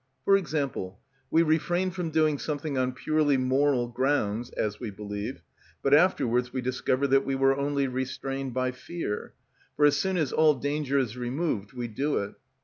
For 0.25 0.35
example, 0.35 0.99
we 1.29 1.43
refrain 1.43 1.91
from 1.91 2.09
doing 2.09 2.39
something 2.39 2.75
on 2.75 2.93
purely 2.93 3.37
moral 3.37 3.87
grounds, 3.87 4.49
as 4.49 4.79
we 4.79 4.89
believe, 4.89 5.43
but 5.83 5.93
afterwards 5.93 6.51
we 6.51 6.59
discover 6.59 7.05
that 7.05 7.23
we 7.23 7.35
were 7.35 7.55
only 7.55 7.87
restrained 7.87 8.51
by 8.51 8.71
fear, 8.71 9.35
for 9.75 9.85
as 9.85 9.97
soon 9.97 10.17
as 10.17 10.31
all 10.33 10.55
danger 10.55 10.97
is 10.97 11.15
removed 11.17 11.73
we 11.73 11.87
do 11.87 12.17
it. 12.17 12.33